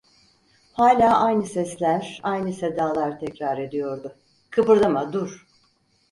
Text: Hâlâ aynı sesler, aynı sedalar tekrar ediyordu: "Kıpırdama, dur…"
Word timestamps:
Hâlâ 0.73 1.17
aynı 1.19 1.45
sesler, 1.45 2.19
aynı 2.23 2.53
sedalar 2.53 3.19
tekrar 3.19 3.57
ediyordu: 3.57 4.17
"Kıpırdama, 4.49 5.13
dur…" 5.13 5.47